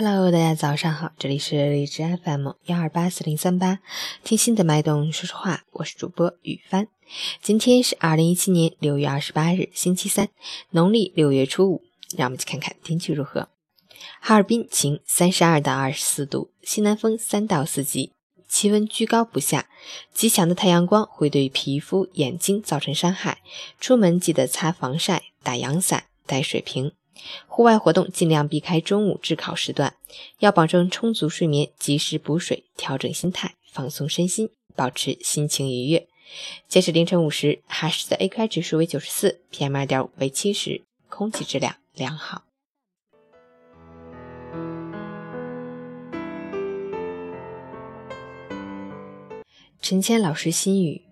[0.00, 3.80] Hello，大家早上好，这里是荔枝 FM 幺二八四零三八，
[4.22, 6.86] 听心的脉动说说话，我是主播雨帆。
[7.42, 10.28] 今天是二零一七年六月二十八日，星期三，
[10.70, 11.82] 农历六月初五。
[12.16, 13.48] 让我们去看看天气如何。
[14.20, 18.12] 哈尔滨晴，三十二到二十四度，西南风三到四级，
[18.48, 19.68] 气温居高不下。
[20.14, 23.38] 极强的太阳光会对皮肤、眼睛造成伤害，
[23.80, 26.92] 出门记得擦防晒、打阳伞、带水瓶。
[27.46, 29.94] 户外活动尽量避开中午炙烤时段，
[30.38, 36.08] 要保证充足睡眠，及时补水，调整心态，放松身心，保持心情愉悦。
[36.68, 42.44] 截止凌晨五时，哈市的 AQI 指数为九十四，PM 二点五为七十，空气质量良好。
[49.80, 51.02] 陈谦老师心语：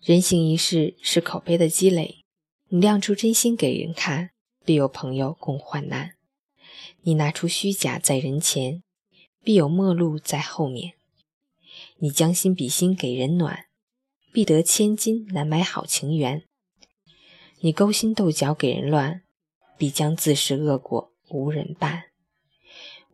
[0.00, 2.24] 人行一世是口碑的积累，
[2.68, 4.30] 你亮出真心给人看。
[4.64, 6.16] 必有朋友共患难，
[7.02, 8.82] 你拿出虚假在人前，
[9.42, 10.94] 必有陌路在后面。
[11.98, 13.66] 你将心比心给人暖，
[14.32, 16.44] 必得千金难买好情缘。
[17.60, 19.22] 你勾心斗角给人乱，
[19.76, 22.04] 必将自食恶果无人伴。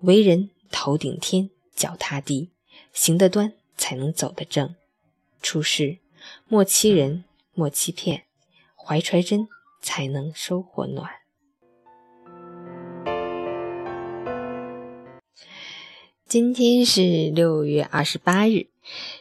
[0.00, 2.50] 为人头顶天，脚踏地，
[2.92, 4.74] 行得端才能走得正。
[5.41, 5.98] 处事
[6.48, 7.24] 莫欺人，
[7.55, 8.27] 莫欺骗，
[8.74, 9.48] 怀揣真
[9.80, 11.11] 才能收获暖。
[16.28, 18.66] 今天是六月二十八日，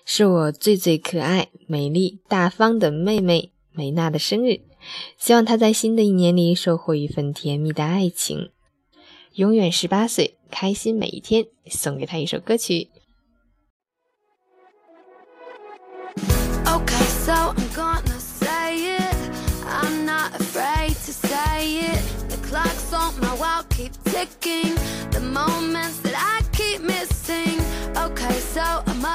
[0.06, 4.62] 是我最最可爱、美丽、大方的妹妹梅娜的生日。
[5.16, 8.50] 希望她在新的一年里收获一份甜蜜的爱情，
[9.36, 11.46] 永远十八岁，开心每一天。
[11.68, 12.90] 送给她一首歌曲。
[17.26, 17.56] so
[26.18, 26.45] I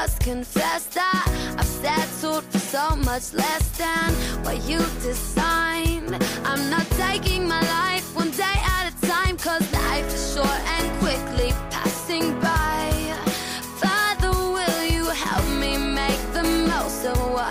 [0.01, 1.27] must confess that
[1.59, 4.11] I've settled for so much less than
[4.45, 6.15] what you designed.
[6.45, 10.87] I'm not taking my life one day at a time, cause life is short and
[11.01, 12.83] quickly passing by.
[13.83, 17.50] Father, will you help me make the most of what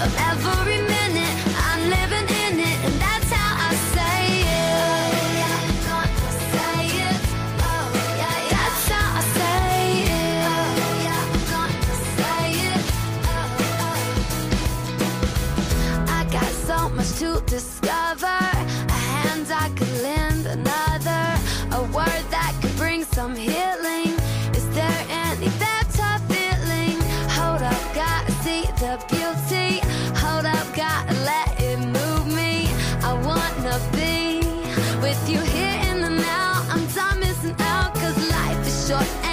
[0.00, 0.08] to
[3.94, 4.66] say it.
[5.36, 5.58] Yeah,
[8.20, 10.40] yeah, that's how I say it.
[11.04, 12.82] Yeah, I'm gonna say it.
[16.08, 21.24] I got so much to discover a hand I could lend another,
[21.76, 23.69] a word that could bring some healing.
[33.92, 34.40] Be
[35.00, 36.66] with you here in the now.
[36.70, 39.29] I'm done missing out, cause life is short.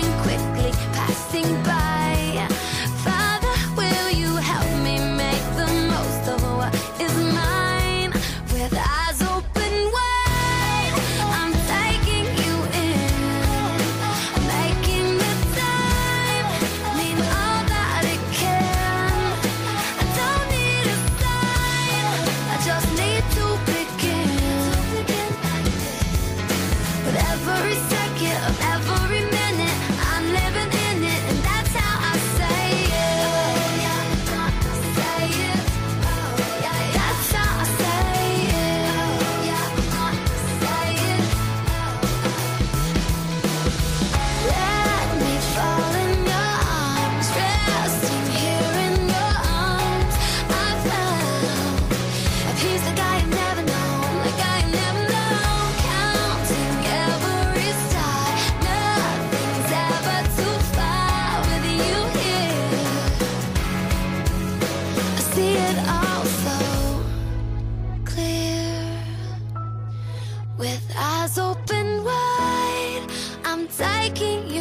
[74.08, 74.57] making you